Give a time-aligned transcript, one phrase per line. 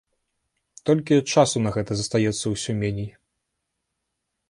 [0.91, 3.11] Толькі часу на гэта застаецца ўсё меней.